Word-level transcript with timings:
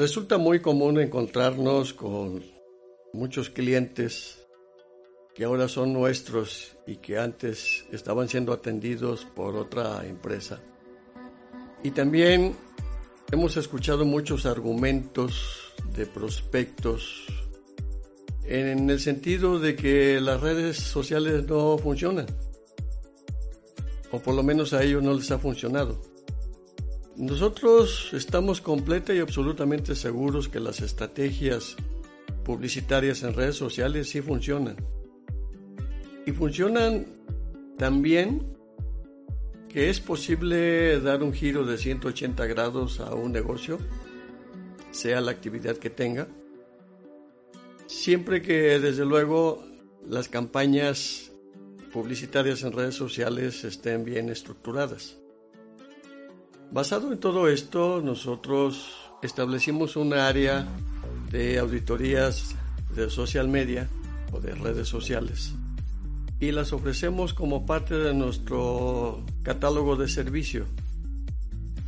Resulta 0.00 0.38
muy 0.38 0.60
común 0.60 0.98
encontrarnos 0.98 1.92
con 1.92 2.42
muchos 3.12 3.50
clientes 3.50 4.48
que 5.34 5.44
ahora 5.44 5.68
son 5.68 5.92
nuestros 5.92 6.74
y 6.86 6.96
que 6.96 7.18
antes 7.18 7.84
estaban 7.92 8.26
siendo 8.26 8.54
atendidos 8.54 9.26
por 9.26 9.56
otra 9.56 10.06
empresa. 10.06 10.58
Y 11.84 11.90
también 11.90 12.56
hemos 13.30 13.58
escuchado 13.58 14.06
muchos 14.06 14.46
argumentos 14.46 15.74
de 15.94 16.06
prospectos 16.06 17.26
en 18.44 18.88
el 18.88 19.00
sentido 19.00 19.58
de 19.58 19.76
que 19.76 20.18
las 20.18 20.40
redes 20.40 20.78
sociales 20.78 21.46
no 21.46 21.76
funcionan, 21.76 22.24
o 24.10 24.18
por 24.18 24.34
lo 24.34 24.42
menos 24.42 24.72
a 24.72 24.82
ellos 24.82 25.02
no 25.02 25.12
les 25.12 25.30
ha 25.30 25.38
funcionado. 25.38 26.09
Nosotros 27.20 28.14
estamos 28.14 28.62
completa 28.62 29.12
y 29.12 29.18
absolutamente 29.18 29.94
seguros 29.94 30.48
que 30.48 30.58
las 30.58 30.80
estrategias 30.80 31.76
publicitarias 32.46 33.22
en 33.22 33.34
redes 33.34 33.56
sociales 33.56 34.08
sí 34.08 34.22
funcionan. 34.22 34.76
Y 36.24 36.32
funcionan 36.32 37.04
también 37.76 38.56
que 39.68 39.90
es 39.90 40.00
posible 40.00 40.98
dar 41.00 41.22
un 41.22 41.34
giro 41.34 41.66
de 41.66 41.76
180 41.76 42.46
grados 42.46 43.00
a 43.00 43.14
un 43.14 43.32
negocio, 43.32 43.76
sea 44.90 45.20
la 45.20 45.32
actividad 45.32 45.76
que 45.76 45.90
tenga, 45.90 46.26
siempre 47.86 48.40
que 48.40 48.80
desde 48.80 49.04
luego 49.04 49.62
las 50.08 50.30
campañas 50.30 51.30
publicitarias 51.92 52.62
en 52.62 52.72
redes 52.72 52.94
sociales 52.94 53.62
estén 53.64 54.06
bien 54.06 54.30
estructuradas. 54.30 55.20
Basado 56.72 57.12
en 57.12 57.18
todo 57.18 57.48
esto, 57.48 58.00
nosotros 58.00 58.94
establecimos 59.22 59.96
un 59.96 60.14
área 60.14 60.68
de 61.32 61.58
auditorías 61.58 62.54
de 62.94 63.10
social 63.10 63.48
media 63.48 63.88
o 64.30 64.38
de 64.38 64.54
redes 64.54 64.86
sociales 64.86 65.52
y 66.38 66.52
las 66.52 66.72
ofrecemos 66.72 67.34
como 67.34 67.66
parte 67.66 67.96
de 67.96 68.14
nuestro 68.14 69.24
catálogo 69.42 69.96
de 69.96 70.06
servicio. 70.06 70.64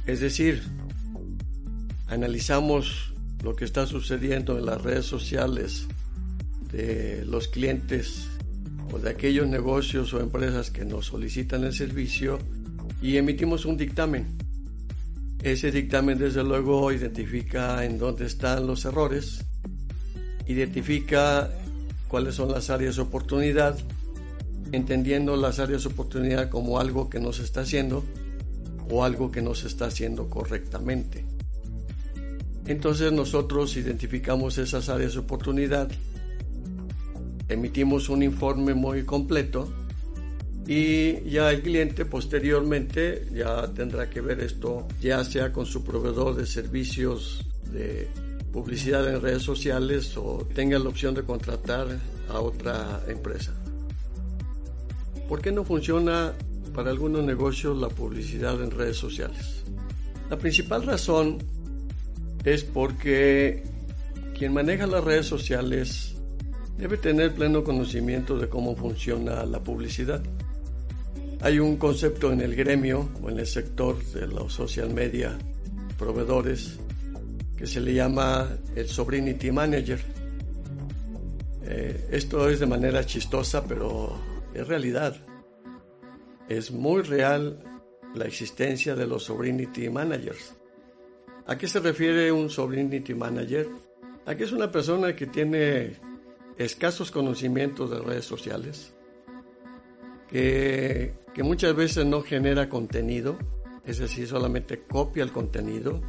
Es 0.05 0.19
decir, 0.19 0.64
analizamos 2.08 3.14
lo 3.44 3.55
que 3.55 3.64
está 3.64 3.86
sucediendo 3.86 4.58
en 4.58 4.67
las 4.67 4.83
redes 4.83 5.06
sociales 5.06 5.86
de 6.72 7.24
los 7.24 7.46
clientes 7.46 8.27
o 8.92 8.98
de 8.98 9.11
aquellos 9.11 9.46
negocios 9.46 10.12
o 10.12 10.19
empresas 10.19 10.72
que 10.72 10.84
nos 10.84 11.06
solicitan 11.06 11.62
el 11.62 11.72
servicio 11.72 12.41
y 13.00 13.17
emitimos 13.17 13.64
un 13.64 13.77
dictamen 13.77 14.41
ese 15.42 15.72
dictamen 15.72 16.18
desde 16.18 16.44
luego 16.44 16.92
identifica 16.92 17.84
en 17.84 17.98
dónde 17.98 18.26
están 18.26 18.66
los 18.66 18.84
errores, 18.84 19.44
identifica 20.46 21.50
cuáles 22.06 22.36
son 22.36 22.52
las 22.52 22.70
áreas 22.70 22.96
de 22.96 23.02
oportunidad, 23.02 23.76
entendiendo 24.70 25.36
las 25.36 25.58
áreas 25.58 25.83
de 25.83 25.89
oportunidad 25.89 26.48
como 26.48 26.78
algo 26.78 27.11
que 27.11 27.18
no 27.18 27.33
se 27.33 27.42
está 27.42 27.62
haciendo 27.62 28.05
o 28.89 29.05
algo 29.05 29.33
que 29.33 29.42
no 29.42 29.55
se 29.55 29.67
está 29.67 29.86
haciendo 29.86 30.28
correctamente. 30.28 31.24
Entonces 32.67 33.12
nosotros 33.12 33.77
identificamos 33.77 34.58
esas 34.58 34.88
áreas 34.88 35.14
de 35.14 35.18
oportunidad, 35.18 35.90
emitimos 37.48 38.08
un 38.08 38.22
informe 38.22 38.74
muy 38.74 39.05
completo 39.05 39.68
y 40.67 41.28
ya 41.28 41.50
el 41.50 41.62
cliente 41.62 42.05
posteriormente 42.05 43.27
ya 43.33 43.67
tendrá 43.73 44.08
que 44.08 44.20
ver 44.20 44.40
esto 44.40 44.86
ya 45.00 45.24
sea 45.24 45.52
con 45.52 45.67
su 45.67 45.83
proveedor 45.83 46.36
de 46.36 46.46
servicios 46.46 47.45
de 47.73 48.08
publicidad 48.52 49.08
en 49.08 49.20
redes 49.20 49.42
sociales 49.42 50.17
o 50.17 50.46
tenga 50.55 50.78
la 50.78 50.89
opción 50.89 51.14
de 51.14 51.23
contratar 51.23 51.98
a 52.28 52.40
otra 52.40 53.02
empresa. 53.08 53.52
¿Por 55.28 55.40
qué 55.40 55.50
no 55.50 55.64
funciona 55.64 56.33
para 56.74 56.90
algunos 56.90 57.24
negocios 57.24 57.79
la 57.79 57.89
publicidad 57.89 58.62
en 58.62 58.70
redes 58.70 58.98
sociales? 58.98 59.64
La 60.29 60.39
principal 60.39 60.84
razón 60.84 61.39
es 62.44 62.62
porque 62.64 63.62
quien 64.36 64.52
maneja 64.52 64.86
las 64.86 65.02
redes 65.02 65.27
sociales 65.27 66.14
debe 66.77 66.96
tener 66.98 67.34
pleno 67.34 67.64
conocimiento 67.64 68.36
de 68.39 68.48
cómo 68.48 68.77
funciona 68.77 69.44
la 69.46 69.62
publicidad. 69.62 70.23
Hay 71.45 71.58
un 71.58 71.77
concepto 71.77 72.33
en 72.33 72.41
el 72.41 72.55
gremio 72.55 73.08
o 73.20 73.29
en 73.29 73.41
el 73.41 73.48
sector 73.48 74.01
de 74.13 74.29
los 74.29 74.53
social 74.53 74.95
media 74.95 75.36
proveedores 75.98 76.79
que 77.57 77.67
se 77.67 77.80
le 77.80 77.95
llama 77.95 78.48
el 78.77 78.89
Sobrinity 78.89 79.51
Manager. 79.51 80.01
Eh, 81.64 82.08
esto 82.13 82.48
es 82.48 82.61
de 82.61 82.67
manera 82.67 83.05
chistosa, 83.05 83.64
pero 83.67 84.17
es 84.55 84.69
realidad. 84.69 85.17
Es 86.48 86.70
muy 86.70 87.03
real 87.03 87.59
la 88.14 88.27
existencia 88.27 88.95
de 88.95 89.09
los 89.09 89.24
Sobrinity 89.24 89.91
Managers. 89.91 90.55
¿A 91.48 91.59
qué 91.59 91.67
se 91.67 91.80
refiere 91.80 92.30
un 92.30 92.51
Sobrinity 92.51 93.14
Manager? 93.14 93.67
A 94.27 94.36
que 94.36 94.45
es 94.45 94.53
una 94.53 94.70
persona 94.70 95.17
que 95.17 95.27
tiene 95.27 95.97
escasos 96.57 97.11
conocimientos 97.11 97.91
de 97.91 97.98
redes 97.98 98.27
sociales, 98.27 98.92
que 100.29 101.20
que 101.34 101.42
muchas 101.42 101.74
veces 101.74 102.06
no 102.06 102.22
genera 102.22 102.68
contenido, 102.68 103.38
es 103.84 103.98
decir, 103.98 104.26
solamente 104.26 104.82
copia 104.82 105.24
el 105.24 105.32
contenido. 105.32 106.00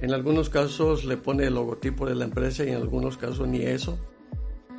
En 0.00 0.12
algunos 0.12 0.50
casos 0.50 1.04
le 1.04 1.16
pone 1.16 1.46
el 1.46 1.54
logotipo 1.54 2.06
de 2.06 2.14
la 2.14 2.24
empresa 2.24 2.64
y 2.64 2.68
en 2.68 2.76
algunos 2.76 3.16
casos 3.16 3.46
ni 3.48 3.62
eso. 3.62 3.98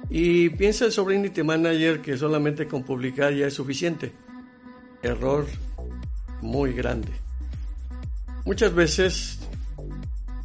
Y 0.09 0.49
piensa 0.49 0.85
el 0.85 0.91
Sobrinity 0.91 1.43
Manager 1.43 2.01
que 2.01 2.17
solamente 2.17 2.67
con 2.67 2.83
publicar 2.83 3.33
ya 3.33 3.47
es 3.47 3.53
suficiente. 3.53 4.11
Error 5.01 5.45
muy 6.41 6.73
grande. 6.73 7.09
Muchas 8.45 8.73
veces 8.75 9.39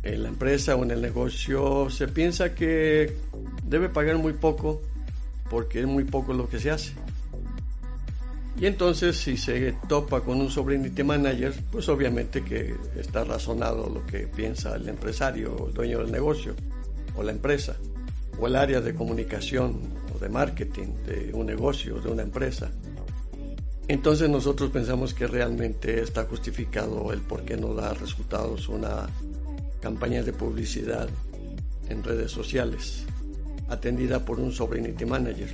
en 0.03 0.23
la 0.23 0.31
empresa 0.31 0.77
o 0.77 0.85
en 0.85 0.93
el 0.93 1.03
negocio 1.03 1.91
se 1.91 2.09
piensa 2.09 2.55
que 2.55 3.15
debe 3.65 3.91
pagar 3.91 4.17
muy 4.17 4.33
poco 4.33 4.81
porque 5.51 5.81
es 5.81 5.87
muy 5.87 6.05
poco 6.05 6.33
lo 6.33 6.49
que 6.49 6.59
se 6.59 6.71
hace. 6.71 6.95
Y 8.61 8.67
entonces 8.67 9.17
si 9.17 9.39
se 9.39 9.73
topa 9.89 10.21
con 10.21 10.39
un 10.39 10.51
sobrinity 10.51 11.03
manager, 11.03 11.55
pues 11.73 11.89
obviamente 11.89 12.45
que 12.45 12.75
está 12.95 13.25
razonado 13.25 13.89
lo 13.89 14.05
que 14.05 14.27
piensa 14.27 14.77
el 14.77 14.87
empresario 14.87 15.57
o 15.57 15.69
el 15.69 15.75
dueño 15.75 16.01
del 16.01 16.13
negocio 16.13 16.55
o 17.17 17.23
la 17.23 17.33
empresa 17.33 17.77
o 18.39 18.47
el 18.47 18.57
área 18.57 18.83
de 18.83 18.95
comunicación 18.95 19.81
o 20.15 20.19
de 20.19 20.29
marketing 20.29 20.89
de 21.07 21.31
un 21.33 21.47
negocio, 21.47 22.01
de 22.01 22.11
una 22.11 22.23
empresa. 22.23 22.71
Entonces 23.89 24.29
nosotros 24.29 24.71
pensamos 24.71 25.15
que 25.15 25.27
realmente 25.27 26.03
está 26.03 26.25
justificado 26.25 27.15
el 27.15 27.21
por 27.23 27.43
qué 27.47 27.57
no 27.57 27.73
da 27.73 27.95
resultados 27.95 28.69
una 28.69 29.09
campaña 29.81 30.23
de 30.23 30.35
publicidad 30.35 31.09
en 31.89 32.05
redes 32.05 32.31
sociales 32.31 33.07
atendida 33.71 34.23
por 34.23 34.39
un 34.39 34.53
sobrinity 34.53 35.07
manager. 35.07 35.49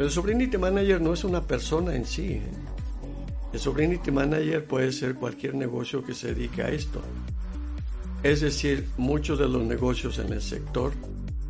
Pero 0.00 0.08
el 0.08 0.14
Sobrinity 0.14 0.56
Manager 0.56 0.98
no 0.98 1.12
es 1.12 1.24
una 1.24 1.42
persona 1.42 1.94
en 1.94 2.06
sí. 2.06 2.28
¿eh? 2.28 2.42
El 3.52 3.60
Sobrinity 3.60 4.10
Manager 4.10 4.64
puede 4.64 4.92
ser 4.92 5.16
cualquier 5.16 5.54
negocio 5.54 6.02
que 6.02 6.14
se 6.14 6.32
dedique 6.32 6.62
a 6.62 6.70
esto. 6.70 7.02
Es 8.22 8.40
decir, 8.40 8.88
muchos 8.96 9.38
de 9.38 9.46
los 9.46 9.62
negocios 9.62 10.18
en 10.18 10.32
el 10.32 10.40
sector 10.40 10.94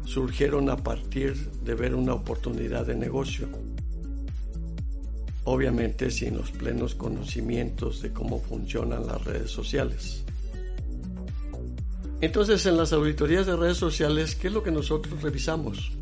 surgieron 0.05 0.69
a 0.69 0.76
partir 0.76 1.37
de 1.62 1.76
ver 1.76 1.94
una 1.94 2.12
oportunidad 2.12 2.85
de 2.87 2.97
negocio. 2.97 3.49
Obviamente 5.44 6.11
sin 6.11 6.37
los 6.37 6.50
plenos 6.50 6.97
conocimientos 6.97 8.02
de 8.02 8.12
cómo 8.12 8.41
funcionan 8.41 9.06
las 9.06 9.23
redes 9.25 9.52
sociales. 9.52 10.25
Entonces, 12.20 12.67
en 12.67 12.76
las 12.76 12.93
auditorías 12.93 13.47
de 13.47 13.55
redes 13.55 13.76
sociales, 13.76 14.35
¿qué 14.35 14.49
es 14.49 14.52
lo 14.52 14.64
que 14.64 14.73
nosotros 14.73 15.23
revisamos? 15.23 15.93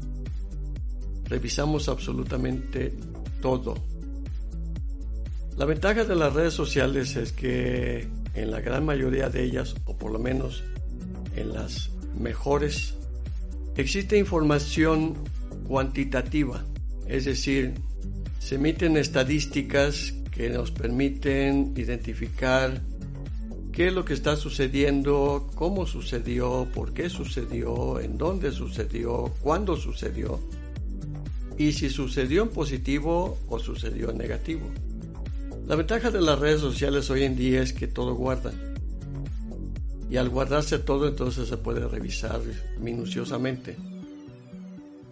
Revisamos 1.28 1.88
absolutamente 1.88 2.92
todo. 3.40 3.74
La 5.56 5.64
ventaja 5.64 6.04
de 6.04 6.14
las 6.14 6.32
redes 6.32 6.54
sociales 6.54 7.16
es 7.16 7.32
que 7.32 8.08
en 8.34 8.50
la 8.50 8.60
gran 8.60 8.84
mayoría 8.84 9.28
de 9.28 9.42
ellas, 9.42 9.74
o 9.86 9.96
por 9.96 10.12
lo 10.12 10.18
menos 10.18 10.62
en 11.34 11.52
las 11.52 11.90
mejores. 12.18 12.94
Existe 13.76 14.18
información 14.18 15.14
cuantitativa, 15.66 16.64
es 17.06 17.24
decir, 17.24 17.74
se 18.38 18.56
emiten 18.56 18.96
estadísticas 18.96 20.14
que 20.30 20.48
nos 20.50 20.70
permiten 20.70 21.74
identificar 21.76 22.80
qué 23.72 23.88
es 23.88 23.92
lo 23.92 24.04
que 24.04 24.14
está 24.14 24.36
sucediendo, 24.36 25.50
cómo 25.54 25.86
sucedió, 25.86 26.68
por 26.74 26.92
qué 26.92 27.08
sucedió, 27.08 28.00
en 28.00 28.18
dónde 28.18 28.52
sucedió, 28.52 29.32
cuándo 29.42 29.76
sucedió 29.76 30.40
y 31.58 31.72
si 31.72 31.90
sucedió 31.90 32.44
en 32.44 32.50
positivo 32.50 33.36
o 33.48 33.58
sucedió 33.58 34.10
en 34.10 34.18
negativo. 34.18 34.70
La 35.66 35.74
ventaja 35.74 36.10
de 36.10 36.20
las 36.20 36.38
redes 36.38 36.60
sociales 36.60 37.10
hoy 37.10 37.24
en 37.24 37.36
día 37.36 37.60
es 37.60 37.72
que 37.72 37.88
todo 37.88 38.14
guarda. 38.14 38.52
Y 40.08 40.16
al 40.16 40.30
guardarse 40.30 40.78
todo 40.78 41.08
entonces 41.08 41.48
se 41.48 41.56
puede 41.58 41.86
revisar 41.86 42.40
minuciosamente. 42.80 43.76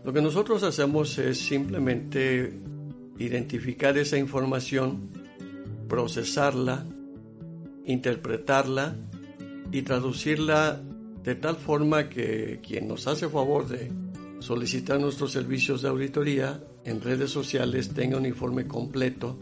Lo 0.04 0.12
que 0.12 0.22
nosotros 0.22 0.62
hacemos 0.62 1.18
es 1.18 1.38
simplemente 1.38 2.52
identificar 3.18 3.98
esa 3.98 4.16
información, 4.16 5.10
procesarla, 5.88 6.86
interpretarla 7.84 8.94
y 9.72 9.82
traducirla 9.82 10.80
de 11.24 11.34
tal 11.34 11.56
forma 11.56 12.08
que 12.08 12.60
quien 12.66 12.86
nos 12.86 13.08
hace 13.08 13.28
favor 13.28 13.66
de 13.66 13.90
solicitar 14.38 15.00
nuestros 15.00 15.32
servicios 15.32 15.82
de 15.82 15.88
auditoría 15.88 16.62
en 16.84 17.00
redes 17.00 17.30
sociales 17.30 17.92
tenga 17.92 18.16
un 18.16 18.26
informe 18.26 18.66
completo. 18.66 19.38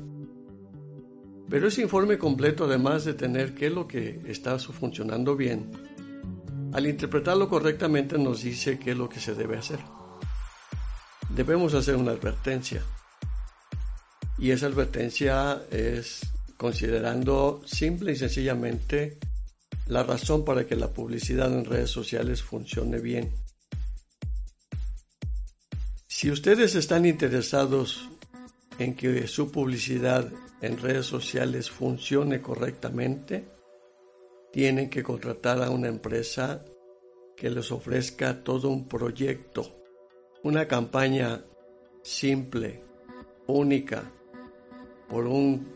Pero 1.48 1.68
ese 1.68 1.82
informe 1.82 2.18
completo, 2.18 2.64
además 2.64 3.04
de 3.04 3.14
tener 3.14 3.54
qué 3.54 3.66
es 3.66 3.72
lo 3.72 3.86
que 3.86 4.22
está 4.26 4.58
funcionando 4.58 5.36
bien, 5.36 5.70
al 6.72 6.86
interpretarlo 6.86 7.48
correctamente 7.48 8.18
nos 8.18 8.42
dice 8.42 8.78
qué 8.78 8.92
es 8.92 8.96
lo 8.96 9.08
que 9.08 9.20
se 9.20 9.34
debe 9.34 9.58
hacer. 9.58 9.78
Debemos 11.28 11.74
hacer 11.74 11.96
una 11.96 12.12
advertencia. 12.12 12.82
Y 14.38 14.50
esa 14.50 14.66
advertencia 14.66 15.62
es 15.70 16.20
considerando 16.56 17.62
simple 17.66 18.12
y 18.12 18.16
sencillamente 18.16 19.18
la 19.86 20.02
razón 20.02 20.44
para 20.44 20.66
que 20.66 20.76
la 20.76 20.92
publicidad 20.92 21.52
en 21.52 21.64
redes 21.64 21.90
sociales 21.90 22.42
funcione 22.42 22.98
bien. 22.98 23.43
Si 26.24 26.30
ustedes 26.30 26.74
están 26.74 27.04
interesados 27.04 28.08
en 28.78 28.94
que 28.94 29.26
su 29.26 29.52
publicidad 29.52 30.32
en 30.62 30.78
redes 30.78 31.04
sociales 31.04 31.70
funcione 31.70 32.40
correctamente, 32.40 33.44
tienen 34.50 34.88
que 34.88 35.02
contratar 35.02 35.62
a 35.62 35.68
una 35.68 35.88
empresa 35.88 36.64
que 37.36 37.50
les 37.50 37.70
ofrezca 37.70 38.42
todo 38.42 38.70
un 38.70 38.88
proyecto, 38.88 39.84
una 40.42 40.66
campaña 40.66 41.44
simple, 42.02 42.82
única, 43.46 44.10
por 45.10 45.26
un 45.26 45.74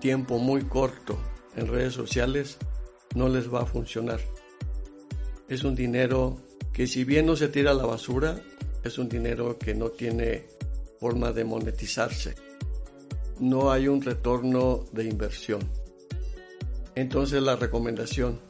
tiempo 0.00 0.38
muy 0.38 0.62
corto 0.62 1.18
en 1.54 1.66
redes 1.66 1.92
sociales, 1.92 2.56
no 3.14 3.28
les 3.28 3.52
va 3.52 3.60
a 3.60 3.66
funcionar. 3.66 4.20
Es 5.50 5.64
un 5.64 5.74
dinero 5.74 6.38
que 6.72 6.86
si 6.86 7.04
bien 7.04 7.26
no 7.26 7.36
se 7.36 7.48
tira 7.48 7.72
a 7.72 7.74
la 7.74 7.84
basura, 7.84 8.40
es 8.86 8.98
un 8.98 9.08
dinero 9.08 9.58
que 9.58 9.74
no 9.74 9.90
tiene 9.90 10.46
forma 10.98 11.32
de 11.32 11.44
monetizarse. 11.44 12.34
No 13.40 13.70
hay 13.70 13.88
un 13.88 14.00
retorno 14.00 14.84
de 14.92 15.04
inversión. 15.04 15.60
Entonces 16.94 17.42
la 17.42 17.56
recomendación. 17.56 18.40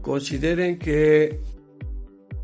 Consideren 0.00 0.78
que 0.78 1.40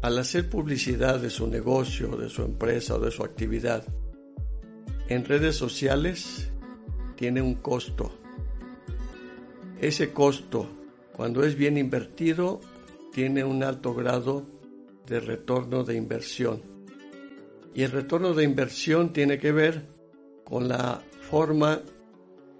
al 0.02 0.18
hacer 0.18 0.50
publicidad 0.50 1.20
de 1.20 1.30
su 1.30 1.46
negocio, 1.46 2.16
de 2.16 2.28
su 2.28 2.42
empresa 2.42 2.96
o 2.96 2.98
de 2.98 3.10
su 3.10 3.22
actividad 3.22 3.84
en 5.08 5.24
redes 5.24 5.56
sociales, 5.56 6.50
tiene 7.16 7.40
un 7.40 7.54
costo. 7.54 8.12
Ese 9.80 10.12
costo, 10.12 10.66
cuando 11.14 11.44
es 11.44 11.54
bien 11.54 11.78
invertido, 11.78 12.60
tiene 13.12 13.44
un 13.44 13.62
alto 13.62 13.94
grado 13.94 14.44
de 15.06 15.20
retorno 15.20 15.84
de 15.84 15.94
inversión. 15.94 16.62
Y 17.74 17.82
el 17.82 17.90
retorno 17.90 18.34
de 18.34 18.44
inversión 18.44 19.12
tiene 19.12 19.38
que 19.38 19.52
ver 19.52 19.88
con 20.44 20.68
la 20.68 21.02
forma 21.30 21.80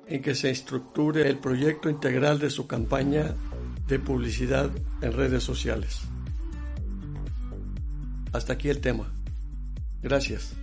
en 0.07 0.23
que 0.23 0.35
se 0.35 0.51
estructure 0.51 1.29
el 1.29 1.39
proyecto 1.39 1.89
integral 1.89 2.39
de 2.39 2.51
su 2.51 2.67
campaña 2.67 3.35
de 3.87 3.99
publicidad 3.99 4.71
en 5.01 5.13
redes 5.13 5.43
sociales. 5.43 6.01
Hasta 8.33 8.55
aquí 8.55 8.69
el 8.69 8.81
tema. 8.81 9.13
Gracias. 10.03 10.62